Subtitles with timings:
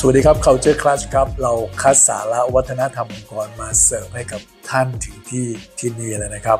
[0.00, 5.46] สวัสดีครับ Culture Clash ครับ เราคัดสาระวัฒนธรรมองค์กรมาเสิร์ฟให้กับท่านถึงที่
[5.78, 6.58] ที่นี่เลยนะครับ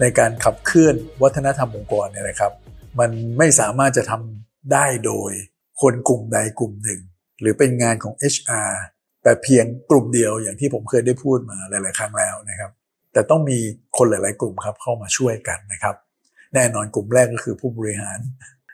[0.00, 2.52] ในการขับเคลื่อนวัฒนธรรมองค์กรเนี่ยนะครับ
[3.00, 5.32] มันไม่สามารถจะทำได้โดย
[5.82, 7.00] คนกลุ่มใดกลุ่มหนึ่ง
[7.40, 8.70] หรือเป็นงานของ HR
[9.22, 12.70] แต่เพียงกลุ่มเดียวอย่างที่ผมเคยได้พูดมาหลาย ๆ ครั้งแล้วนะครับ
[13.12, 13.58] แต่ต้องมี
[13.96, 15.94] คนหลาย ๆ กลุ่มครับเข้ามาช่วยกันนะครับ
[16.54, 18.18] แน่นอนกลุ่มแรกก็คือผู้บริหาร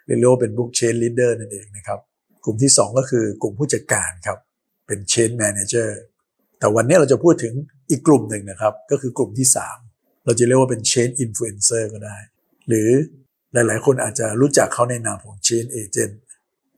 [0.06, 2.00] เรียกว่าเป็นบุ๊กเชนลีดเดอร์นั่นเองนะครับ
[2.44, 4.38] กลุ่มที่ 2 ก็คือกลุ่มผู้จัดการครับ
[4.86, 5.90] เป็น Change Manager
[6.58, 7.54] แต่วันนี้เราจะพูดถึง
[7.90, 9.48] อีกกลุ่มหนึ่งนะครับ ก็คือกลุ่มที่
[9.86, 12.16] 3 เราจะเรียกว่าเป็น Change Influencer ก็ได้
[12.68, 12.88] หรือ
[13.52, 16.14] หลาย ๆ คนอาจจะรู้จักเขาในนามของ Change Agent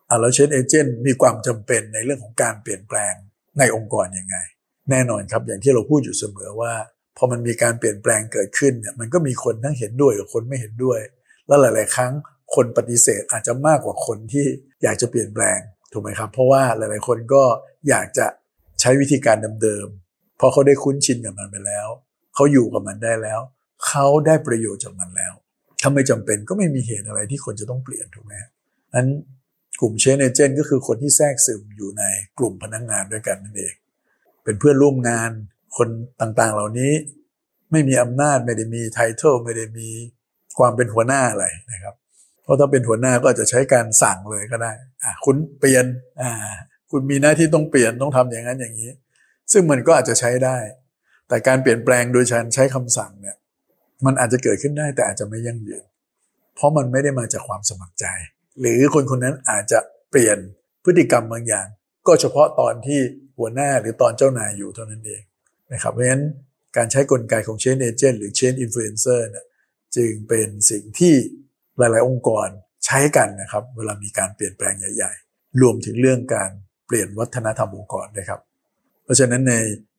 [0.09, 3.15] อะแล้ว Change Agent มีความจำเป็นในเรื่องของการเปลี่ยนแปลง
[3.59, 4.37] ในองค์กรยังไง
[4.91, 6.73] แน่นอนครับอย่างที่เราพูดอยู่เสมอว่า
[7.17, 11.01] พอมันมีการเปลี่ยนแปลงเกิดขึ้นเนี่ยมันก็มีคนทั้งเห็นด้วยกับคนไม่เห็นด้วย
[11.47, 12.13] แล้วหลาย ๆ ครั้ง
[12.55, 14.47] คนปฏิเสธอาจจะมากกว่าคนที่
[14.83, 15.59] อยากจะเปลี่ยนแปลง
[15.93, 17.43] ถูกไหมครับ เพราะว่าหลาย ๆ คนก็
[17.89, 18.27] อยากจะ
[18.81, 21.89] ใช้วิธีการเดิมๆเพราะเขาได้คุ้นชินกับมันไปแล้ว
[22.35, 23.41] เขาอยู่กับมันได้แล้ว
[23.87, 25.35] เขาได้ประโยชน์จากมันแล้ว
[25.83, 28.35] ถ้าไม่จำเป็นก็ไม่มีเหตุอะไรที่คนจะต้องเปลี่ยนถูกไหม
[28.95, 29.09] นั้น
[29.81, 32.03] กลุ่มเชนเอเจนก็คือคนที่แทรกซึมอยู่ใน
[32.39, 33.75] กลุ่มพนักงงานด้วยกันนั่นเอง
[34.45, 35.31] เป็นเพื่อนร่วมงาน
[35.77, 35.89] คน
[36.21, 36.93] ต่างๆเหล่านี้
[37.71, 39.89] ไม่มีอำนาจไม่ได้มีไททอลไม่ได้มี
[40.59, 41.95] ความเป็นหัวหน้าอะไรนะครับ
[42.45, 44.73] เพราะถ้าเป็นหัวหน้าก็จะใช้การสั่งเลยก็ได้
[45.05, 45.85] อะคุณเปลี่ยน
[46.23, 46.31] อ่า
[46.91, 48.91] คุณมีหน้าที่ต้องเปลี่ยนต้องทำอย่างนั้นอย่างนี้
[49.53, 50.57] ซึ่งมันก็อาจจะใช้ได้
[51.29, 53.37] แต่การเปลี่ยนแปลงโดยการใช้คำสั่งเนี่ย
[54.05, 55.85] มันอาจจะเกิดขึ้นได้แต่อาจจะไม่ยั่งยืน
[56.55, 58.07] เพราะมันไม่ได้มาจากความสมัครใจ
[58.61, 59.79] หรือคนคนนั้นอาจจะ
[60.11, 60.39] เปลี่ยน
[60.85, 61.67] พฤติกรรมบางอย่าง
[62.07, 63.01] ก็เฉพาะตอนที่
[63.39, 65.23] หัวหน้าหรือตอนเจ้านายอยู่เท่านั้นเอง
[65.73, 66.25] นะครับเพราะฉะนั้น
[66.77, 69.47] การใช้กลไกของ Change Agent หรือ Change Influencer เนี่ย
[69.97, 71.15] จึงเป็นสิ่งที่
[71.79, 72.49] หลาย ๆ องค์กร
[72.85, 76.51] ใช้กันนะครับ เวลามีการเปลี่ยนแปลงใหญ่ ๆ รวมถึงเรื่องการ
[76.87, 78.41] เปลี่ยนวัฒนธรรมองค์กรนะครับ
[79.05, 79.55] เพราะฉะนั้นใน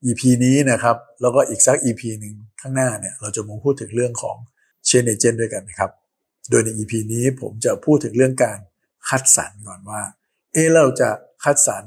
[0.05, 4.38] EP นี้นะครับแล้วก็อีกสัก EP หนึ่งข้างหน้าเนี่ยเราจะมาพูดถึงเรื่องของ
[4.88, 5.91] Change Agent ด้วยกันนะครับ
[6.49, 8.59] โดยใน EP นี้ผมจะพูดถึงเรื่องการ
[9.09, 10.01] คัดสรรก่อนว่า
[10.53, 11.09] เออเราจะ
[11.44, 11.83] คัดสรร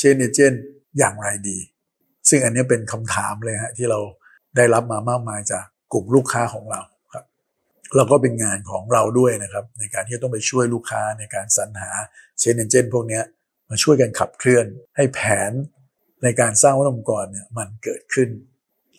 [0.00, 0.56] Change Agent
[0.98, 1.58] อย่างไรดี
[2.28, 4.00] ซึ่งอันนี้เป็นคำถามเลยฮะที่เรา
[4.56, 6.80] ได้รับมามากมายจากกลุ่มลูกค้าของเรา
[7.96, 11.90] เราก็เป็นงานของเราด้วยนะครับ ในการที่ต้องไปช่วยลูกค้าในการสรรหา
[12.38, 13.20] เชนเอนเจนพวกนี้
[13.70, 15.20] มาช่วยกันขับเคลื่อนให้แผ
[15.50, 15.52] น
[16.22, 18.28] ในการสร้างวัฒนธรรมกรเนี่ยมันเกิดขึ้น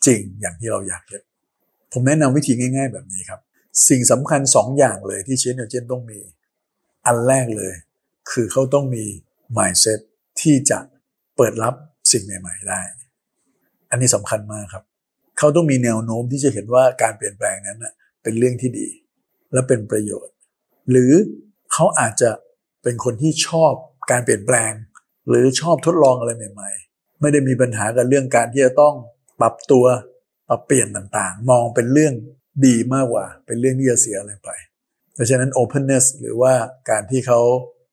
[0.05, 1.23] จริงอย่างที่เราอยากเห็น
[1.93, 3.41] ผมแนะนำวิธีง่าย ๆ แบบนี้ครับ
[3.89, 6.19] สิ่งสำคัญ 2 อย่างเลยที่เชนเอนเจนต้องมี
[7.05, 7.73] อันแรกเลย
[8.31, 9.05] คือเขาต้องมี
[9.57, 9.99] mindset
[10.41, 10.79] ที่จะ
[11.37, 11.73] เปิดรับ
[12.11, 12.81] สิ่งใหม่ ๆ ได้
[13.91, 14.83] อันนี้สำคัญมากครับ
[15.37, 17.93] เขาต้องมีแนวโน้มที่จะเห็นว่าการเปลี่ยนแปลงนั้นนะ
[18.23, 18.87] เป็นเรื่องที่ดี
[19.53, 20.35] และเป็นประโยชน์
[20.91, 21.11] หรือ
[21.73, 22.29] เขาอาจจะ
[22.83, 23.73] เป็นคนที่ชอบ
[24.11, 24.71] การเปลี่ยนแปลง
[25.29, 28.95] หรือชอบทดลองอะไรใหม่ ๆ ไม่ได้มีปัญหากับเรื่องการที่จะต้อง
[29.39, 29.85] ปรับตัว
[30.49, 32.13] ปรับเปลี่ยนต่างๆ มองเป็นเรื่อง
[32.65, 34.49] ดีมากกว่า เป็นเรื่องที่จะเสียอะไรไป
[35.13, 36.53] เพราะฉะนั้น openness หรือว่า
[36.89, 37.39] การที่เขา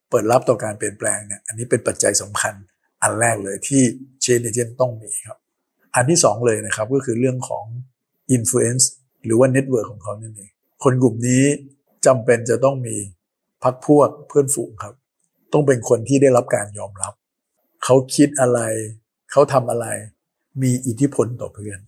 [0.09, 2.53] เปิดรับต่อการเปลี่ยนแปลงเนี่ยอันนี้เป็นปัจจัยสำคัญ
[3.01, 3.81] อันแรกเลยที่
[4.23, 5.39] change agent ต้องมีครับ
[5.95, 7.65] อันที่สองเลยนะครับก็คือเรื่องของ
[8.35, 8.85] influence
[9.25, 10.51] หรือว่า network ของเขานั่นเอง
[10.83, 11.43] คนกลุ่มนี้
[12.05, 12.95] จำเป็นจะต้องมี
[13.63, 14.95] พักพวกเพื่อนฝูงครับ
[15.53, 17.13] ต้องเป็นคนที่ได้รับการยอมรับ
[17.83, 18.59] เขาคิดอะไร
[19.31, 19.85] เขาทำอะไร
[20.61, 21.79] มีอิทธิพลต่อเพื่อน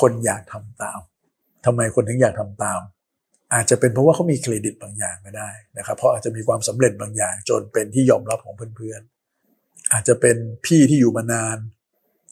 [0.00, 1.00] คนอยากทำตาม
[1.66, 2.80] ทำไมคนถึงอยากทำตาม
[3.54, 10.36] อาจจะเป็นเพราะว่าเขามีเครดิตบางอย่างก็ได้นะครับ เพราะอาจจะมีความสำเร็จบางอย่าง จนเป็นที่ยอมรับของเพื่อนๆอาจจะเป็น
[10.66, 11.58] พี่ที่อยู่มานาน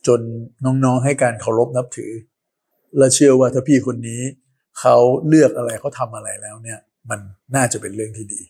[0.06, 0.20] จน
[0.64, 2.12] น้องๆให้การเคารพนับถือ
[2.97, 4.21] และเชื่อว่าถ้าพี่คนนี้
[4.81, 4.97] เขา
[5.28, 6.78] เลือกอะไรเขาทำอะไรแล้วเนี่ย
[7.10, 7.21] มัน
[7.56, 8.43] น่าจะเป็นเรื่องที่ดี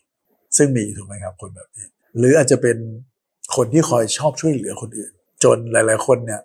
[0.56, 1.86] ซึ่งมีถูกไหมครับคนแบบนี้
[2.18, 2.76] หรืออาจจะเป็น
[3.56, 5.12] คนที่คอยชอบช่วยเหลือคนอื่น
[5.44, 6.40] จนหลาย ๆ คนเนี่ย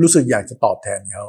[0.00, 1.26] รู้สึกอยากจะตอบแทนเขา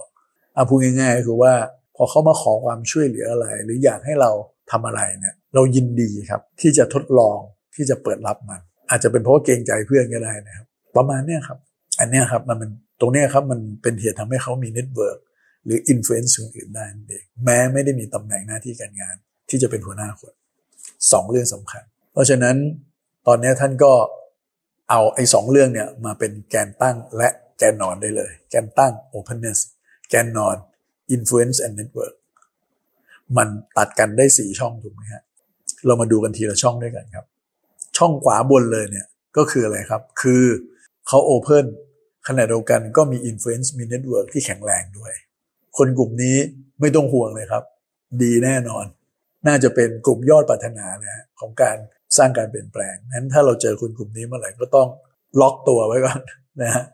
[0.56, 1.54] เอาพูดง่าย ๆ คือว่า
[1.96, 4.32] พอเขามาขอความช่วยเหลืออะไร หรืออยากให้เรา
[4.72, 7.40] ทำอะไรเนี่ยเรายินดีครับที่จะทดลอง
[7.76, 10.66] ที่จะเปิดรับมัน อาจจะเป็นเพราะว่าเกรงใจเพื่อนก็ได้นะครับ
[10.96, 11.60] ประมาณเนี้ยครับ
[12.00, 12.72] อันเนี้ยครับมันเป็น
[13.02, 15.18] ตรงเนี้ยครับมันเป็นเหตุทำให้เขามี network
[15.66, 19.16] หรือ influence คนอื่นได้เองแม้ไม่ได้มีตำแหน่งหน้าที่การงาน
[19.50, 20.34] ที่จะเป็นหัวหน้าคน
[21.12, 22.56] สองเรื่องสำคัญ เพราะฉะนั้น
[23.28, 23.94] ตอนนี้ท่านก็
[24.90, 29.60] เอาไอ้สองเรื่องเนี่ยมาเป็นแกนตั้งและแกนนอนได้เลย แกนตั้ง openness
[30.10, 30.56] แกนนอน
[31.16, 32.16] influence and network
[33.38, 33.48] มัน
[33.78, 35.24] ตัดกันได้สี่ช่องถูกไหมฮะ
[35.86, 37.26] เรามาดูกันทีละช่องด้วยกันครับ
[37.98, 40.44] ช่องขวาบนเลยเนี่ยก็คืออะไรครับ คือ
[41.08, 41.66] เขา open
[42.28, 45.14] ขณะเดียวกันก็มี influence มี network ที่แข็งแรงด้วย
[45.78, 46.38] คนกลุ่มนี้
[46.80, 47.64] ไม่ต้องห่วงเลยครับ
[48.22, 48.86] ดีแน่นอน
[49.48, 51.78] น่าจะเป็นกลุ่มยอดปรารถนานะของการ
[52.18, 54.90] สร้างการเปลี่ยนแปลงนั้นถ้าเราเจอคนกลุ่มนี้เมื่อไหร่ก็ต้อง
[55.42, 56.22] ล็อกตัวไว้ก่อน
[56.62, 56.86] นะฮะ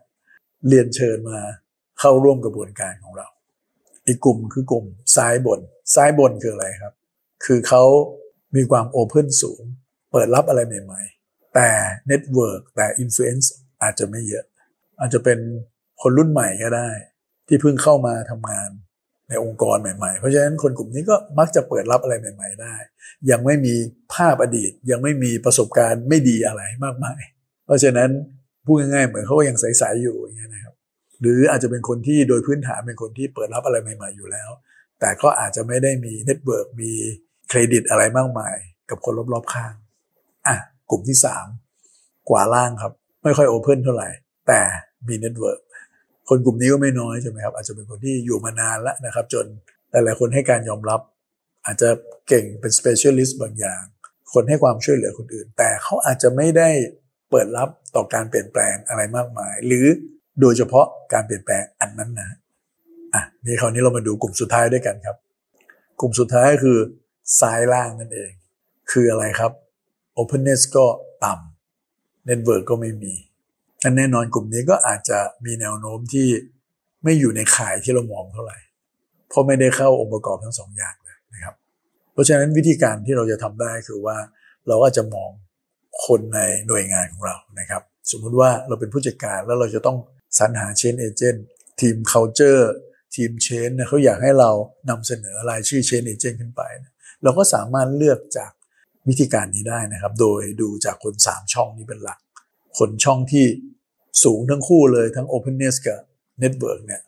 [0.68, 1.40] เรียนเชิญมา
[2.00, 3.28] เข้าร่วมกระบวนการของเรา
[4.08, 4.86] อีกกลุ่มคือกลุ่ม
[5.16, 5.60] ซ้ายบน
[5.96, 6.94] ซ้ายบนคืออะไรครับ
[7.46, 7.84] คือเขา
[8.56, 9.64] มีความ open สูง
[10.12, 11.70] เปิดรับอะไรใหม่ๆ แต่
[12.08, 14.46] network แต่ influence อาจจะไม่เยอะ
[15.00, 15.40] อาจจะเป็น
[16.02, 16.90] คนรุ่นใหม่ก็ได้
[17.48, 18.70] ที่เพิ่งเข้ามาทำงาน
[19.30, 22.76] ในองค์กรใหม่ๆ เพราะฉะนั้นคนกลุ่มนี้ก็มักจะเปิดรับอะไรใหม่ ๆ ได้
[23.32, 23.74] ยังไม่มี
[24.14, 27.22] ภาพอดีต ยังไม่มีประสบการณ์ไม่ดีอะไรมากมาย
[27.66, 28.10] เพราะฉะนั้น
[28.66, 30.76] พูดง่ายๆเหมือนเขายังใสๆอยู่อย่างเงี้ยนะครับ
[31.22, 34.50] หรืออาจจะเป็นคนที่โดยพื้นฐานเป็นคนที่เปิดรับอะไรใหม่ ๆอยู่แล้ว
[35.00, 36.92] แต่ก็อาจจะไม่ได้มี network มี
[37.50, 38.56] เครดิตอะไรมากมาย
[38.90, 39.74] กับคนรอบๆข้าง
[40.48, 40.56] อะ
[40.90, 41.48] กลุ่มที่สาม
[42.30, 42.94] ขวาล่างครับ
[43.24, 44.10] ไม่ค่อย open เท่าไหร่
[44.48, 44.62] แต่
[45.08, 45.60] มี network
[46.30, 49.46] คนกลุ่มนี้ก็ไม่น้อยใช่ไหมครับอาจจะเป็นคนที่อยู่มานานแล้วนะครับ จน
[49.92, 51.02] หลายๆคนให้การยอมรับ
[51.66, 51.90] อาจจะ
[52.28, 53.84] เก่งเป็น specialist บางอย่าง
[54.34, 56.70] คนให้ความช่วยเหลือคนอื่น แต่เขาอาจจะไม่ได้
[57.30, 59.86] เปิดรับต่อการเปลี่ยนแปลงอะไรมากมาย หรือ
[60.42, 62.30] โดยเฉพาะการเปลี่ยนแปลงอันนั้นนะ
[63.14, 65.18] อะนี่คราวนี้เรามาดูกลุ่มสุดท้ายด้วยกันครับ
[66.00, 66.78] กลุ่มสุดท้ายคือ
[67.40, 68.32] ซ้ายล่างนั่นเอง
[68.92, 69.52] คืออะไรครับ
[70.22, 70.86] openness ก็
[71.26, 73.14] ต่ำ network ก็ไม่มี
[73.84, 76.28] อันแน่นอนกลุ่มนี้ก็อาจจะมีแนวโน้มที่
[77.04, 78.58] ไม่อยู่ในข่ายที่เรามองเท่าไหร่
[79.30, 81.56] เพราะไม่ได้เข้าองค์ประกอบทั้งสองอย่างเลยนะครับ
[82.14, 84.18] เพราะฉะนั้นวิธีการที่เราจะทำได้คือว่า
[84.68, 85.30] เราก็จะมอง
[86.06, 87.82] คนในหน่วยงานของเรานะครับ
[88.12, 89.98] สมมุติว่าเราเป็นผู้จัดการแล้วเราจะต้อง
[90.40, 91.46] สรรหาเชนเอเจนต์
[91.82, 92.64] ทีม culture
[93.16, 94.52] ทีมเชนเขาอยากให้เรา
[94.90, 96.62] นำเสนอรายชื่อเชนเอเจนต์ขึ้นไป
[97.24, 98.52] เราก็สามารถเลือกจาก
[99.08, 102.20] วิธีการนี้ได้นะครับ โดยดูจากคน 3 ช่องนี้เป็นหลัก
[102.78, 103.46] คนช่องที่
[104.24, 106.00] สูงทั้งคู่เลยทั้ง openness กับ
[106.42, 107.02] network เนี่ย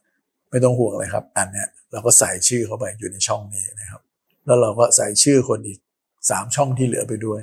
[0.50, 4.02] ไม่ต้องห่วงเลยครับ อันเนี้ยเราก็ใส่ชื่อเข้าไปอยู่ในช่องนี้นะครับ
[4.46, 5.80] แล้วเราก็ใส่ชื่อคนอีก
[6.18, 7.42] 3 ช่องที่เหลือไปด้วย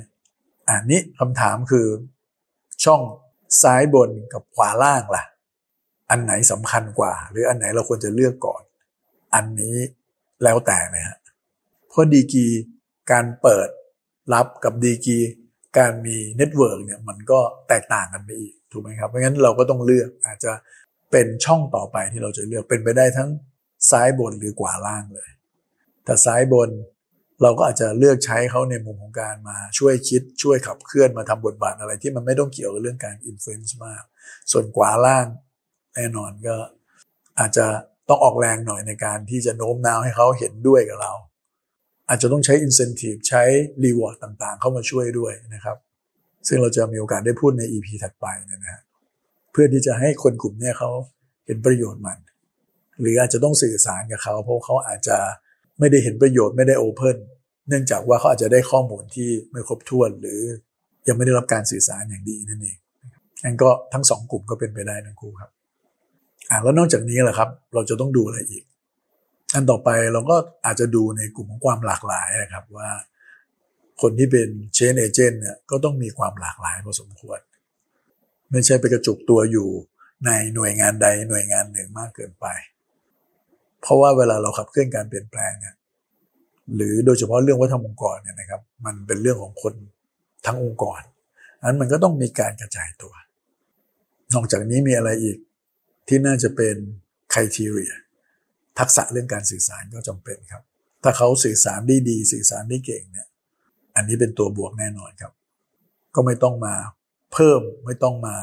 [0.69, 1.87] อันนี้คำถามคือ
[2.85, 3.01] ช่อง
[3.61, 5.23] ซ้ายบนกับขวาล่างล่ะ
[6.09, 8.61] อันไหนสำคัญกว่า หรืออันไหนเราควรจะเลือกก่อน
[9.35, 9.75] อันนี้
[10.43, 11.17] แล้วแต่นะฮะ
[11.89, 12.45] เพราะดีกี
[13.11, 13.69] การเปิด
[14.33, 15.17] รับกับดีกี
[15.77, 20.51] การมี network เนี่ยมันก็แตกต่างกันไปอีก ถูกไหมครับเพราะงั้นเราก็ต้องเลือกอาจจะ
[21.11, 23.29] เป็นช่องต่อไปที่เราจะเลือกเป็นไปได้ทั้ง
[23.91, 25.29] ซ้ายบนหรือขวาล่างเลย
[26.05, 26.69] แต่ซ้ายบน
[27.41, 34.03] เราก็อาจจะเลือกใช้เขาในมุมของการมาช่วยคิดช่วยขับเคลื่อนมาทำบทบาทอะไรที่มันไม่ต้องเกี่ยวกับเรื่องการ influence มาก
[34.51, 35.27] ส่วนขวาล่าง
[35.95, 36.55] แน่นอนก็
[37.39, 37.65] อาจจะ
[38.09, 41.13] ต้องออกแรงหน่อยในการที่จะโน้มน้าวให้เขาเห็นด้วยกับเรา
[42.09, 43.43] อาจจะต้องใช้อินเซนティブใช้
[43.83, 45.77] รีวอร์ดต่างๆ เข้ามาช่วยด้วยนะครับ
[46.47, 48.81] ซึ่งเราจะมีโอกาสได้พูดใน EP ถัดไปนะฮะ
[49.51, 50.89] เพื่อที่จะให้คนกลุ่มนี้เขา
[51.45, 52.17] เห็นประโยชน์มัน
[52.99, 55.17] หรืออาจจะต้องสื่อสารกับเขา เพราะเขาอาจจะ
[55.79, 57.17] ไม่ได้เห็นประโยชน์ไม่ได้โอเพน
[57.67, 60.41] เนื่องจากว่าเขาอาจจะได้ข้อมูลที่ไม่ครบถ้วนหรือ
[61.07, 62.77] ยังไม่ได้รับการสื่อสารอย่างดีนั่นเอง
[63.43, 65.51] งั้นก็ทั้งสองกลุ่มก็เป็นไปได้ทั้งคู่ครับ
[66.49, 68.63] อ่าแล้วนอกจากนี้แหละครับ เราจะต้องดูอะไรอีก
[69.53, 70.35] อันต่อไปเราก็
[70.65, 72.89] อาจจะดูในกลุ่มของความหลากหลายนะครับว่า
[74.01, 77.39] คนที่เป็นเชนเอเจนต์เนี่ยก็ต้องมีความหลากหลายพอสมควร
[78.51, 79.69] ไม่ใช่ไปกระจุกตัวอยู่
[80.25, 82.45] ในหน่วยงานใดหน่วยงานหนึ่งมากเกินไป
[83.81, 85.75] เพราะว่าเวลาเราขับเคลื่อนการเปลี่ยนแปลงเนี่ย
[86.75, 89.73] หรือโดยเฉพาะเรื่องวัฒนธรรมองค์กรเนี่ยนะครับ มันเป็นเรื่องของคน
[90.45, 91.01] ทั้งองค์กร
[91.63, 93.13] นั้นมันก็ต้องมีการกระจายตัว
[94.33, 95.37] นอกจากนี้มีอะไรอีก
[96.07, 96.75] ที่น่าจะเป็น
[97.33, 97.93] คุณทีเรีย
[98.79, 100.63] ทักษะเรื่องการสื่อสารก็จำเป็นครับ
[101.03, 103.26] ถ้าเขาสื่อสารได้ดี สื่อสารได้เก่งเนี่ย
[103.97, 105.33] อันนี้เป็นตัวบวกแน่นอนครับ
[106.15, 106.75] ก็ไม่ต้องมา
[107.33, 108.35] เพิ่มไม่ต้องมา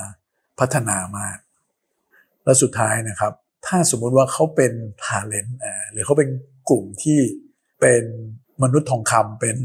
[0.58, 1.38] พัฒนามาก
[2.44, 3.32] และสุดท้ายนะครับ
[3.66, 4.72] ถ้าสมมุติว่าเขาเป็น
[5.04, 5.58] ทาเลนต์
[5.92, 6.28] หรือเขาเป็น
[6.70, 7.18] กลุ่มที่
[7.80, 8.04] เป็น
[8.62, 9.56] มนุษย์ทองคำเป็น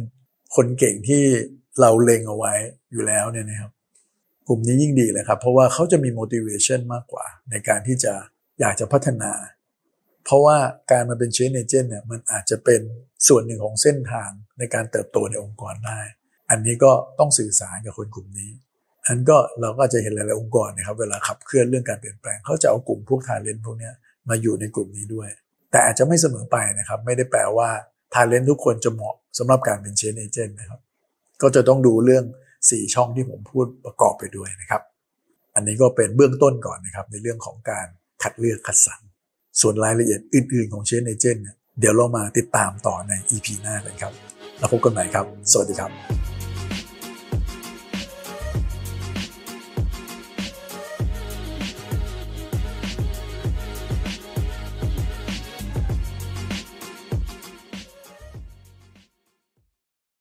[0.56, 1.24] คนเก่งที่
[1.82, 2.54] เราเล็งเอาไว้
[2.92, 3.72] อยู่แล้วเนี่ยนะครับ
[4.48, 8.14] กลุ่มนี้ยิ่งดีเลยครับ เพราะว่าเขาจะมี motivation มากกว่า ในการที่จะ
[8.60, 9.32] อยากจะพัฒนา
[10.26, 10.58] เพราะว่า
[10.92, 12.82] การมาเป็นเชนเอเจนต์เนี่ยมันอาจจะเป็น
[13.28, 16.00] ส่วนหนึ่งของเส้นทางในการเติบโตในองค์กรได้
[16.50, 18.52] อันนี้ก็ต้องสื่อสารกับคนกลุ่มนี้
[19.08, 23.92] อันก็เราก็จะเห็นหลายๆองค์กรนะครับเวลาขับเคลื่อนเรื่องการเปลี่ยนแปลงเขาจะเอากลุ่มพวก talent พวกนี้
[24.30, 25.30] มาอยู่ในกลุ่มนี้ด้วย
[25.72, 27.70] แต่อาจจะไม่เสมอไปนะครับ ไม่ได้แปลว่า
[28.14, 30.80] talent ทุกคนจะเหมาะสำหรับการเป็น Change Agent นะครับ
[31.42, 32.26] ก็จะต้องดูเรื่อง
[32.60, 34.82] 4 ช่องที่ผมพูดประกอบไปด้วยนะครับ
[35.56, 37.88] อันนี้ก็เป็นเบื้องต้นก่อนนะครับในเรื่องของการ
[38.22, 39.02] คัดเลือกคัดสรร
[39.62, 41.44] ส่วนรายละเอียดอื่น ๆ ของ Change Agent
[41.80, 44.14] เดี๋ยวเรามาติดตามต่อใน EP หน้ากันครับ
[44.60, 46.19] แล้วพบกันใหม่ครับ สวัสดีครับ